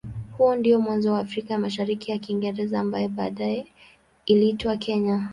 Huo 0.37 0.55
ndio 0.55 0.79
mwanzo 0.81 1.13
wa 1.13 1.19
Afrika 1.19 1.53
ya 1.53 1.59
Mashariki 1.59 2.11
ya 2.11 2.17
Kiingereza 2.17 2.79
ambaye 2.79 3.07
baadaye 3.07 3.67
iliitwa 4.25 4.77
Kenya. 4.77 5.29